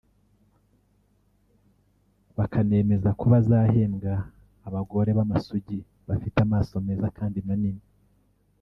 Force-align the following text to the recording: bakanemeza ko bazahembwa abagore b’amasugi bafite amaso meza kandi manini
bakanemeza 2.37 3.09
ko 3.19 3.23
bazahembwa 3.33 4.13
abagore 4.67 5.09
b’amasugi 5.17 5.79
bafite 6.07 6.37
amaso 6.45 6.73
meza 6.87 7.07
kandi 7.17 7.39
manini 7.47 7.83